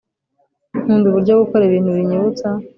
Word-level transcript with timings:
nkunda 0.83 1.05
uburyo 1.07 1.33
gukora 1.41 1.63
ibintu 1.65 1.89
binyibutsa 1.97 2.47